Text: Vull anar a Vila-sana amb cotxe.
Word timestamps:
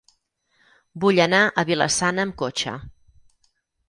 Vull 1.03 1.19
anar 1.25 1.41
a 1.45 1.63
Vila-sana 1.71 2.23
amb 2.29 2.37
cotxe. 2.39 2.73